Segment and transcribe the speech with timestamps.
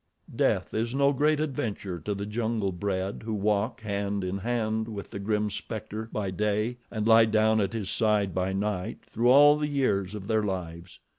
[0.35, 5.11] Death is no great adventure to the jungle bred who walk hand in hand with
[5.11, 9.57] the grim specter by day and lie down at his side by night through all
[9.57, 10.99] the years of their lives.